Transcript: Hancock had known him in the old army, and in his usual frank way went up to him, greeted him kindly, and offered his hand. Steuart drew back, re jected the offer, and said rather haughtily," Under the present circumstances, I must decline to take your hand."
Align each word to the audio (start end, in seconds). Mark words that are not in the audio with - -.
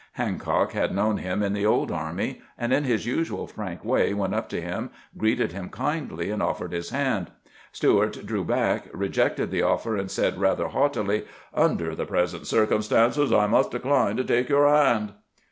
Hancock 0.13 0.71
had 0.71 0.95
known 0.95 1.17
him 1.17 1.43
in 1.43 1.53
the 1.53 1.67
old 1.67 1.91
army, 1.91 2.41
and 2.57 2.73
in 2.73 2.85
his 2.85 3.05
usual 3.05 3.45
frank 3.45 3.85
way 3.85 4.15
went 4.15 4.33
up 4.33 4.49
to 4.49 4.59
him, 4.59 4.89
greeted 5.15 5.51
him 5.51 5.69
kindly, 5.69 6.31
and 6.31 6.41
offered 6.41 6.71
his 6.71 6.89
hand. 6.89 7.29
Steuart 7.71 8.25
drew 8.25 8.43
back, 8.43 8.85
re 8.95 9.09
jected 9.09 9.51
the 9.51 9.61
offer, 9.61 9.95
and 9.95 10.09
said 10.09 10.39
rather 10.41 10.69
haughtily," 10.69 11.25
Under 11.69 11.93
the 11.93 12.07
present 12.07 12.47
circumstances, 12.47 13.31
I 13.31 13.45
must 13.45 13.69
decline 13.69 14.17
to 14.17 14.23
take 14.23 14.49
your 14.49 14.67
hand." 14.67 15.13